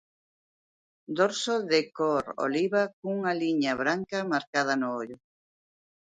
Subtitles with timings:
[1.17, 5.17] Dorso de cor oliva cunha liña branca marcada no ollo.